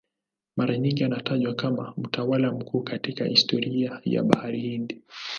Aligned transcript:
Mara 0.57 0.77
nyingi 0.77 1.03
anatajwa 1.03 1.53
kama 1.53 1.93
mtawala 1.97 2.51
mkuu 2.51 2.81
katika 2.81 3.25
historia 3.25 4.01
ya 4.05 4.23
Bara 4.23 4.57
Hindi. 4.57 5.01